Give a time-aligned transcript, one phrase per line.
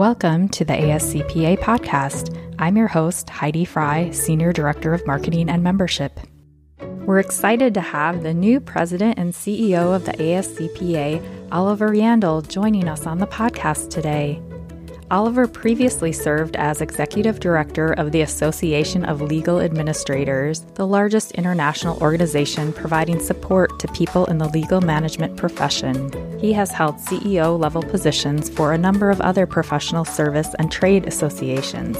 [0.00, 2.34] Welcome to the ASCPA podcast.
[2.58, 6.18] I'm your host, Heidi Fry, Senior Director of Marketing and Membership.
[7.04, 12.88] We're excited to have the new president and CEO of the ASCPA, Oliver Yandle, joining
[12.88, 14.40] us on the podcast today.
[15.10, 22.00] Oliver previously served as executive director of the Association of Legal Administrators, the largest international
[22.00, 26.12] organization providing support to people in the legal management profession.
[26.38, 31.08] He has held CEO level positions for a number of other professional service and trade
[31.08, 31.98] associations.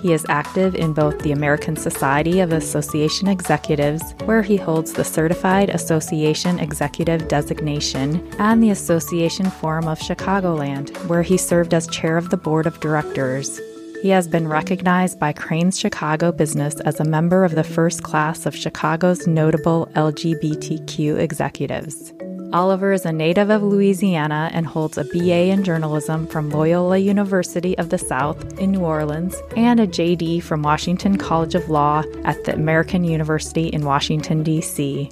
[0.00, 5.04] He is active in both the American Society of Association Executives, where he holds the
[5.04, 12.16] Certified Association Executive designation, and the Association Forum of Chicagoland, where he served as chair
[12.16, 13.60] of the board of directors.
[14.02, 18.46] He has been recognized by Crain's Chicago Business as a member of the first class
[18.46, 22.12] of Chicago's notable LGBTQ executives.
[22.50, 27.76] Oliver is a native of Louisiana and holds a BA in journalism from Loyola University
[27.76, 32.42] of the South in New Orleans and a JD from Washington College of Law at
[32.44, 35.10] the American University in Washington, D.C.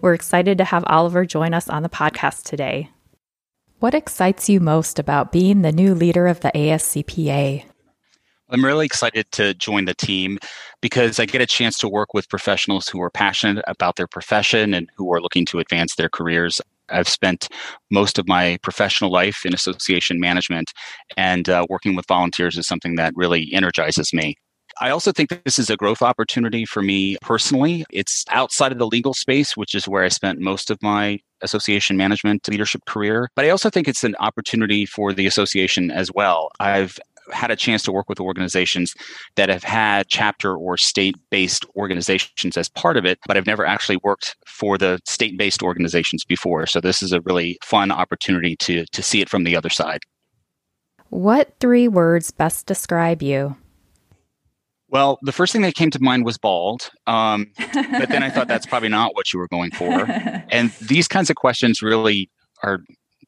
[0.00, 2.90] We're excited to have Oliver join us on the podcast today.
[3.78, 7.66] What excites you most about being the new leader of the ASCPA?
[8.54, 10.38] I'm really excited to join the team
[10.80, 14.72] because I get a chance to work with professionals who are passionate about their profession
[14.74, 16.60] and who are looking to advance their careers.
[16.88, 17.48] I've spent
[17.90, 20.72] most of my professional life in association management,
[21.16, 24.36] and uh, working with volunteers is something that really energizes me.
[24.80, 27.84] I also think this is a growth opportunity for me personally.
[27.90, 31.96] It's outside of the legal space, which is where I spent most of my association
[31.96, 33.28] management leadership career.
[33.34, 36.50] But I also think it's an opportunity for the association as well.
[36.60, 36.98] I've
[37.32, 38.94] had a chance to work with organizations
[39.36, 43.66] that have had chapter or state based organizations as part of it, but I've never
[43.66, 46.66] actually worked for the state based organizations before.
[46.66, 50.00] So this is a really fun opportunity to, to see it from the other side.
[51.10, 53.56] What three words best describe you?
[54.88, 58.46] Well, the first thing that came to mind was bald, um, but then I thought
[58.46, 60.06] that's probably not what you were going for.
[60.50, 62.30] And these kinds of questions really
[62.62, 62.78] are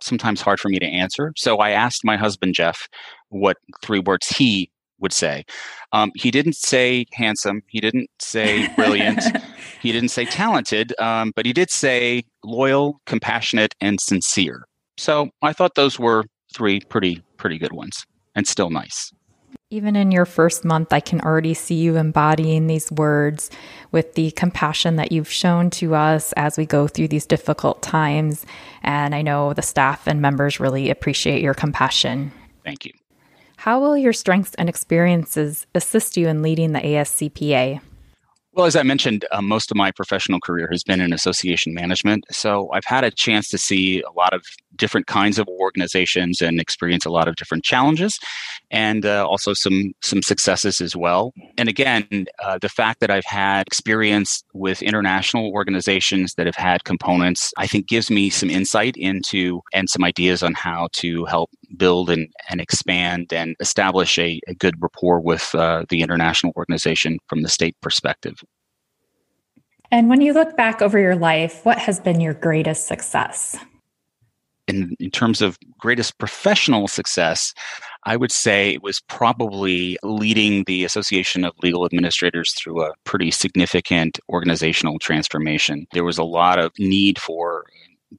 [0.01, 1.33] sometimes hard for me to answer.
[1.37, 2.89] So I asked my husband, Jeff,
[3.31, 5.45] what three words he would say.
[5.93, 7.63] Um, he didn't say handsome.
[7.69, 9.23] He didn't say brilliant.
[9.83, 14.67] he didn't say talented, um, but he did say loyal, compassionate, and sincere.
[14.97, 19.13] So I thought those were three pretty, pretty good ones and still nice.
[19.71, 23.51] Even in your first month, I can already see you embodying these words
[23.91, 28.47] with the compassion that you've shown to us as we go through these difficult times.
[28.85, 32.31] And I know the staff and members really appreciate your compassion.
[32.65, 32.93] Thank you.
[33.57, 37.81] How will your strengths and experiences assist you in leading the ASCPA?
[38.57, 42.25] Well, as I mentioned, uh, most of my professional career has been in association management.
[42.31, 44.43] So I've had a chance to see a lot of
[44.77, 48.19] different kinds of organizations and experience a lot of different challenges
[48.71, 51.35] and uh, also some some successes as well.
[51.59, 56.85] And again, uh, the fact that I've had experience with international organizations that have had
[56.85, 61.51] components, I think gives me some insight into and some ideas on how to help
[61.77, 67.19] build and, and expand and establish a, a good rapport with uh, the international organization
[67.29, 68.43] from the state perspective.
[69.91, 73.57] And when you look back over your life, what has been your greatest success?
[74.69, 77.55] In, in terms of greatest professional success,
[78.05, 83.31] I would say it was probably leading the Association of Legal Administrators through a pretty
[83.31, 85.87] significant organizational transformation.
[85.93, 87.65] There was a lot of need for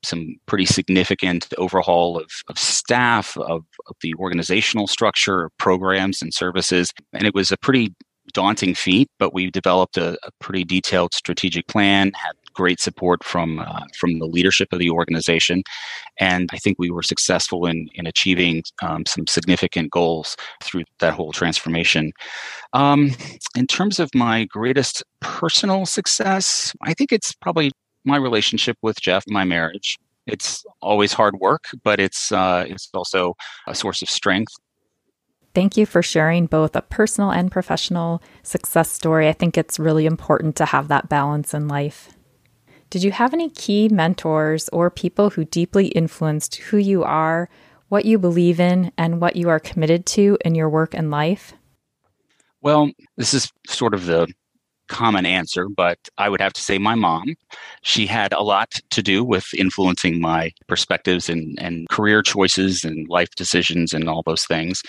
[0.04, 6.94] some pretty significant overhaul of, of staff, of, of the organizational structure, programs and services.
[7.14, 7.94] And it was a pretty
[8.38, 13.60] daunting feat, but we developed a, a pretty detailed strategic plan, had great support from
[13.60, 15.64] uh, from the leadership of the organization,
[16.20, 21.16] and I think we were successful in in achieving um, some significant goals through that
[21.18, 22.12] whole transformation.
[22.74, 23.00] Um,
[23.56, 27.72] in terms of my greatest personal success, I think it's probably
[28.06, 29.98] my relationship with Jeff, my marriage.
[30.28, 33.34] It's always hard work, but it's uh, it's also
[33.66, 34.54] a source of strength.
[35.58, 39.28] Thank you for sharing both a personal and professional success story.
[39.28, 42.12] I think it's really important to have that balance in life.
[42.92, 47.50] Did you have any key mentors or people who deeply influenced who you are,
[47.90, 51.54] what you believe in, and what you are committed to in your work and life?
[52.62, 54.28] Well, this is sort of the
[54.88, 57.36] common answer, but I would have to say my mom.
[57.82, 63.08] She had a lot to do with influencing my perspectives and, and career choices and
[63.10, 64.82] life decisions and all those things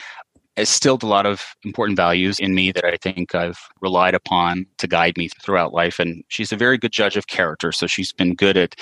[0.59, 4.87] instilled a lot of important values in me that I think I've relied upon to
[4.87, 5.99] guide me throughout life.
[5.99, 7.73] And she's a very good judge of character.
[7.73, 8.75] So she's been good at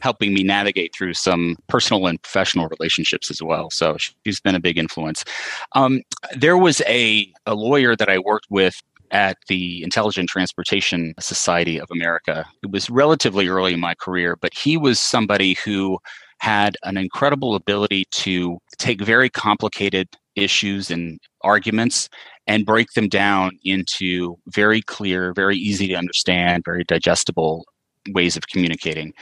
[0.00, 3.70] helping me navigate through some personal and professional relationships as well.
[3.70, 5.24] So she's been a big influence.
[5.72, 6.02] Um,
[6.36, 11.88] there was a, a lawyer that I worked with at the Intelligent Transportation Society of
[11.90, 12.46] America.
[12.62, 15.98] It was relatively early in my career, but he was somebody who
[16.38, 22.08] had an incredible ability to take very complicated issues and arguments
[22.46, 27.64] and break them down into very clear, very easy to understand, very digestible
[28.10, 29.14] ways of communicating.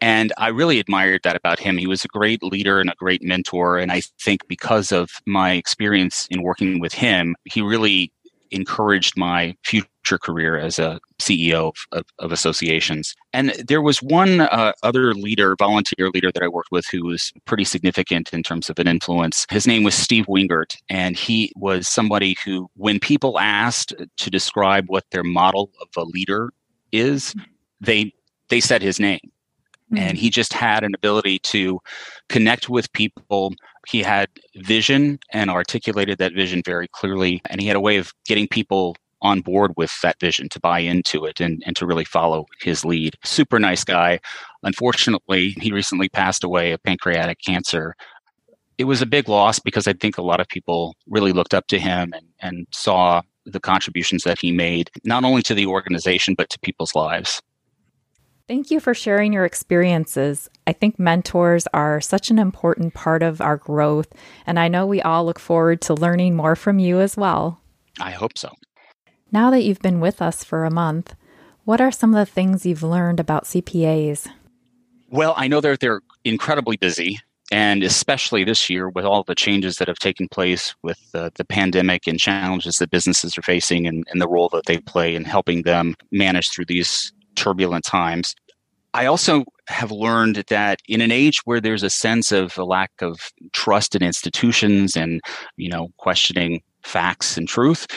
[0.00, 1.78] And I really admired that about him.
[1.78, 3.78] He was a great leader and a great mentor.
[3.78, 8.12] And I think because of my experience in working with him, he really
[8.50, 13.14] encouraged my future career as a CEO of, of, of associations.
[13.32, 17.32] And there was one uh, other leader, volunteer leader that I worked with who was
[17.44, 19.46] pretty significant in terms of an influence.
[19.50, 20.76] His name was Steve Wingert.
[20.88, 26.04] And he was somebody who, when people asked to describe what their model of a
[26.04, 26.50] leader
[26.92, 27.34] is,
[27.80, 28.12] they
[28.48, 29.20] they said his name.
[29.92, 29.98] Mm-hmm.
[29.98, 31.80] And he just had an ability to
[32.28, 33.54] connect with people
[33.86, 37.40] he had vision and articulated that vision very clearly.
[37.50, 40.78] And he had a way of getting people on board with that vision to buy
[40.78, 43.16] into it and, and to really follow his lead.
[43.24, 44.20] Super nice guy.
[44.62, 47.96] Unfortunately, he recently passed away of pancreatic cancer.
[48.76, 51.66] It was a big loss because I think a lot of people really looked up
[51.68, 56.34] to him and, and saw the contributions that he made, not only to the organization,
[56.34, 57.40] but to people's lives.
[58.46, 60.50] Thank you for sharing your experiences.
[60.66, 64.08] I think mentors are such an important part of our growth,
[64.46, 67.58] and I know we all look forward to learning more from you as well.
[68.00, 68.50] I hope so.
[69.34, 71.16] Now that you've been with us for a month,
[71.64, 74.28] what are some of the things you've learned about CPAs?
[75.10, 77.18] Well, I know that they're incredibly busy,
[77.50, 81.44] and especially this year with all the changes that have taken place with the, the
[81.44, 85.24] pandemic and challenges that businesses are facing and, and the role that they play in
[85.24, 88.36] helping them manage through these turbulent times.
[88.94, 92.92] I also have learned that in an age where there's a sense of a lack
[93.00, 95.20] of trust in institutions and,
[95.56, 97.88] you know, questioning facts and truth,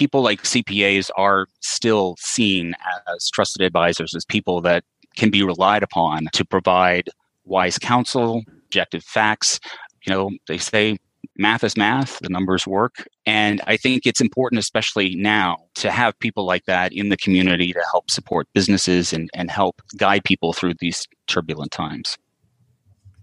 [0.00, 2.72] people like CPAs are still seen
[3.14, 4.82] as trusted advisors, as people that
[5.14, 7.10] can be relied upon to provide
[7.44, 9.60] wise counsel, objective facts.
[10.06, 10.96] You know, they say
[11.36, 13.06] math is math, the numbers work.
[13.26, 17.74] And I think it's important, especially now, to have people like that in the community
[17.74, 22.16] to help support businesses and, and help guide people through these turbulent times.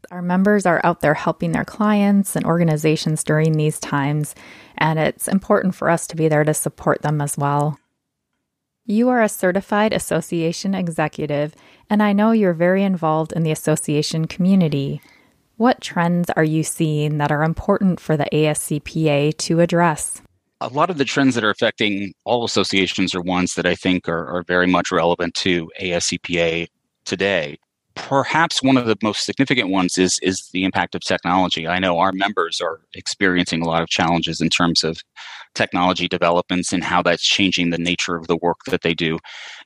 [0.09, 4.35] Our members are out there helping their clients and organizations during these times,
[4.77, 7.77] and it's important for us to be there to support them as well.
[8.85, 11.53] You are a certified association executive,
[11.89, 15.01] and I know you're very involved in the association community.
[15.57, 20.21] What trends are you seeing that are important for the ASCPA to address?
[20.61, 24.07] A lot of the trends that are affecting all associations are ones that I think
[24.07, 26.67] are, are very much relevant to ASCPA
[27.03, 27.57] today
[27.97, 31.67] perhaps one of the most significant ones is is the impact of technology.
[31.67, 34.97] I know our members are experiencing a lot of challenges in terms of
[35.55, 39.17] technology developments and how that's changing the nature of the work that they do.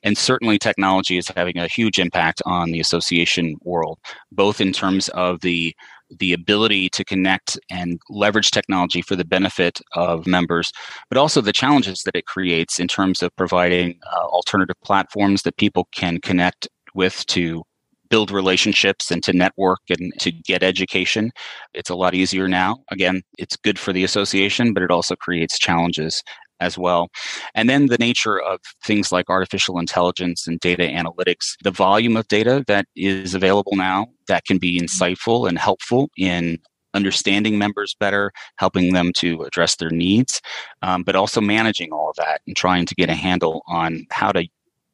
[0.03, 3.99] And certainly technology is having a huge impact on the association world,
[4.31, 5.75] both in terms of the
[6.19, 10.71] the ability to connect and leverage technology for the benefit of members,
[11.09, 15.55] but also the challenges that it creates in terms of providing uh, alternative platforms that
[15.55, 17.63] people can connect with to
[18.11, 21.31] build relationships and to network and to get education.
[21.73, 22.83] It's a lot easier now.
[22.91, 26.21] Again, it's good for the association, but it also creates challenges
[26.59, 27.09] as well.
[27.55, 32.27] And then the nature of things like artificial intelligence and data analytics, the volume of
[32.27, 36.59] data that is available now that can be insightful and helpful in
[36.93, 40.41] understanding members better, helping them to address their needs,
[40.81, 44.31] um, but also managing all of that and trying to get a handle on how
[44.31, 44.45] to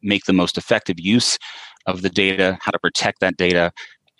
[0.04, 1.38] make the most effective use
[1.88, 3.72] of the data, how to protect that data,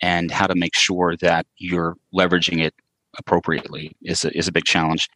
[0.02, 2.74] and how to make sure that you're leveraging it
[3.18, 5.08] appropriately is a, is a big challenge.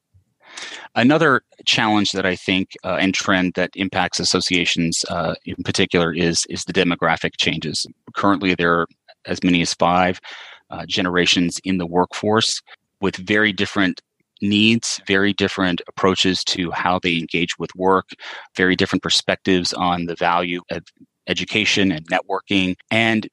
[0.94, 6.44] Another challenge that I think uh, and trend that impacts associations uh, in particular is
[6.50, 7.87] is the demographic changes.
[8.14, 8.87] Currently, there are
[9.26, 10.21] as many as five
[10.71, 12.61] uh, generations in the workforce
[13.00, 14.02] with very different
[14.42, 18.11] needs, very different approaches to how they engage with work,
[18.56, 20.82] very different perspectives on the value of
[21.29, 23.29] education and networking, and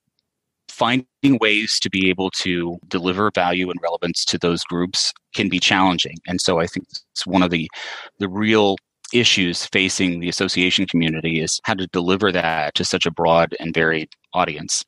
[0.69, 5.60] finding ways to be able to deliver value and relevance to those groups can be
[5.60, 6.15] challenging.
[6.27, 7.69] And so I think it's one of the
[8.19, 8.77] the real
[9.13, 13.74] issues facing the association community is how to deliver that to such a broad and
[13.74, 14.86] varied audience.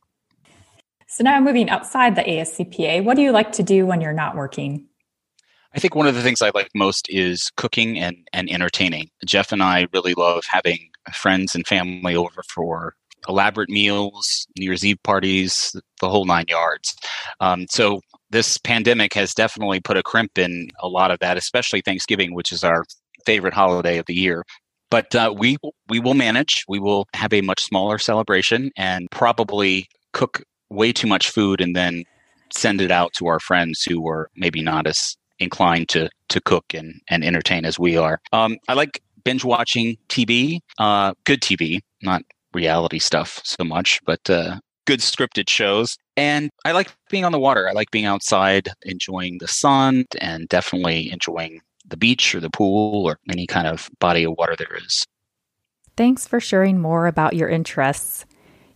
[1.08, 4.36] So now moving outside the ASCPA, what do you like to do when you're not
[4.36, 4.88] working?
[5.74, 9.10] I think one of the things I like most is cooking and, and entertaining.
[9.26, 12.96] Jeff and I really love having friends and family over for
[13.28, 16.96] elaborate meals, New Year's Eve parties, the whole nine yards.
[17.40, 21.82] Um, so this pandemic has definitely put a crimp in a lot of that, especially
[21.82, 22.86] Thanksgiving, which is our
[23.26, 24.44] favorite holiday of the year.
[24.90, 26.66] But uh, we we will manage.
[26.68, 31.76] We will have a much smaller celebration and probably cook way too much food and
[31.76, 32.04] then
[32.54, 36.74] send it out to our friends who are maybe not as inclined to to cook
[36.74, 38.20] and, and entertain as we are.
[38.32, 42.24] Um, I like binge watching TV, uh, good TV, not
[42.54, 45.98] reality stuff so much, but uh, good scripted shows.
[46.18, 47.68] And I like being on the water.
[47.68, 53.06] I like being outside, enjoying the sun, and definitely enjoying the beach or the pool
[53.06, 55.06] or any kind of body of water there is.
[55.98, 58.26] Thanks for sharing more about your interests.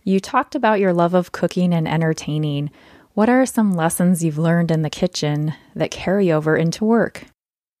[0.04, 2.70] You talked about your love of cooking and entertaining.
[3.14, 7.24] What are some lessons you've learned in the kitchen that carry over into work?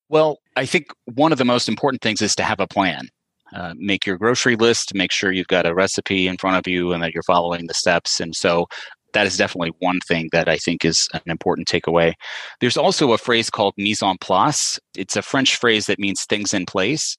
[0.08, 3.08] Well, I think one of the most important things is to have a plan.
[3.54, 6.92] Uh, make your grocery list, make sure you've got a recipe in front of you
[6.92, 8.18] and that you're following the steps.
[8.18, 8.66] And so
[9.12, 12.12] that is definitely one thing that I think is an important takeaway.
[12.60, 14.78] There's also a phrase called mise en place.
[14.96, 17.16] It's a French phrase that means things in place.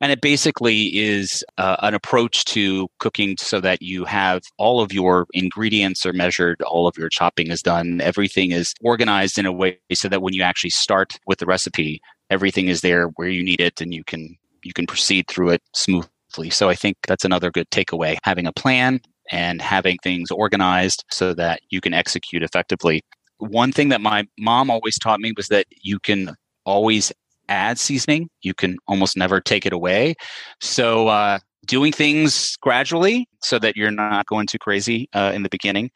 [0.00, 4.92] And it basically is uh, an approach to cooking so that you have all of
[4.92, 9.52] your ingredients are measured, all of your chopping is done, everything is organized in a
[9.52, 12.00] way so that when you actually start with the recipe,
[12.30, 15.62] everything is there where you need it and you can you can proceed through it
[15.74, 16.50] smoothly.
[16.50, 18.16] So I think that's another good takeaway.
[18.24, 23.02] Having a plan and having things organized so that you can execute effectively.
[23.38, 26.34] One thing that my mom always taught me was that you can
[26.64, 27.12] always
[27.48, 30.14] add seasoning, you can almost never take it away.
[30.60, 35.48] So, uh, doing things gradually so that you're not going too crazy uh, in the
[35.48, 35.90] beginning.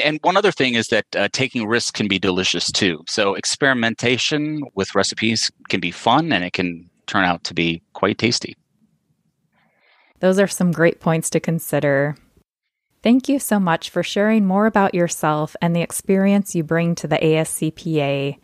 [0.00, 3.04] And one other thing is that uh, taking risks can be delicious too.
[3.08, 8.18] So, experimentation with recipes can be fun and it can turn out to be quite
[8.18, 8.56] tasty.
[10.20, 12.16] Those are some great points to consider.
[13.02, 17.08] Thank you so much for sharing more about yourself and the experience you bring to
[17.08, 18.36] the ASCPA.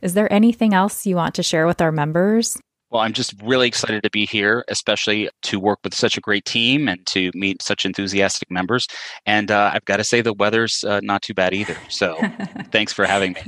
[0.00, 2.58] Is there anything else you want to share with our members?
[2.96, 6.46] Well, I'm just really excited to be here, especially to work with such a great
[6.46, 8.88] team and to meet such enthusiastic members.
[9.26, 11.76] And uh, I've got to say, the weather's uh, not too bad either.
[11.90, 12.18] So
[12.72, 13.42] thanks for having me.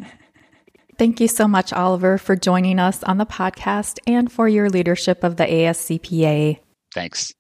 [0.99, 5.25] Thank you so much, Oliver, for joining us on the podcast and for your leadership
[5.25, 6.59] of the ASCPA.
[6.93, 7.33] Thanks.